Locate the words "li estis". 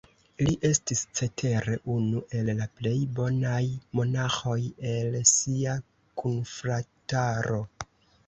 0.45-1.01